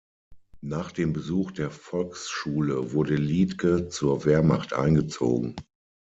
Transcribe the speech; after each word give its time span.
Nach 0.63 0.91
dem 0.91 1.13
Besuch 1.13 1.51
der 1.51 1.69
Volksschule 1.69 2.91
wurde 2.91 3.13
Liedtke 3.13 3.87
zur 3.87 4.25
Wehrmacht 4.25 4.73
eingezogen. 4.73 5.55